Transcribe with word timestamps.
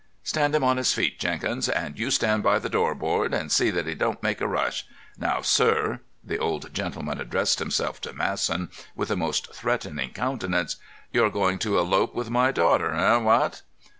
"Stand 0.23 0.55
him 0.55 0.63
on 0.63 0.77
his 0.77 0.95
feet, 0.95 1.19
Jenkins, 1.19 1.69
and 1.69 1.99
you 1.99 2.09
stand 2.09 2.41
by 2.41 2.57
the 2.57 2.69
door, 2.71 2.95
Board, 2.95 3.35
and 3.35 3.51
see 3.51 3.69
that 3.69 3.85
he 3.85 3.93
don't 3.93 4.23
make 4.23 4.41
a 4.41 4.47
rush. 4.47 4.83
Now, 5.15 5.43
sir"—the 5.43 6.39
old 6.39 6.73
gentleman 6.73 7.21
addressed 7.21 7.59
himself 7.59 8.01
to 8.01 8.11
Masson 8.13 8.71
with 8.95 9.11
a 9.11 9.15
most 9.15 9.53
threatening 9.53 10.09
countenance—"you're 10.09 11.29
going 11.29 11.59
to 11.59 11.77
elope 11.77 12.15
with 12.15 12.31
my 12.31 12.51
daughter—eh, 12.51 13.17
what?" 13.17 13.61